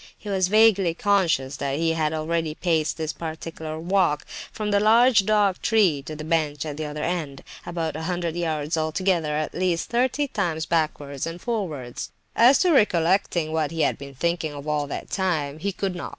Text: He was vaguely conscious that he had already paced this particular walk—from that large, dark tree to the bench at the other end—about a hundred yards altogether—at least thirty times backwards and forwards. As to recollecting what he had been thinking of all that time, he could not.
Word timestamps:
He 0.17 0.29
was 0.29 0.47
vaguely 0.47 0.95
conscious 0.95 1.57
that 1.57 1.77
he 1.77 1.93
had 1.93 2.11
already 2.11 2.55
paced 2.55 2.97
this 2.97 3.13
particular 3.13 3.79
walk—from 3.79 4.71
that 4.71 4.81
large, 4.81 5.27
dark 5.27 5.61
tree 5.61 6.01
to 6.07 6.15
the 6.15 6.23
bench 6.23 6.65
at 6.65 6.77
the 6.77 6.85
other 6.85 7.03
end—about 7.03 7.95
a 7.95 8.01
hundred 8.01 8.35
yards 8.35 8.75
altogether—at 8.75 9.53
least 9.53 9.89
thirty 9.91 10.27
times 10.27 10.65
backwards 10.65 11.27
and 11.27 11.39
forwards. 11.39 12.09
As 12.35 12.57
to 12.63 12.71
recollecting 12.71 13.51
what 13.51 13.69
he 13.69 13.81
had 13.81 13.99
been 13.99 14.15
thinking 14.15 14.53
of 14.55 14.67
all 14.67 14.87
that 14.87 15.11
time, 15.11 15.59
he 15.59 15.71
could 15.71 15.93
not. 15.95 16.09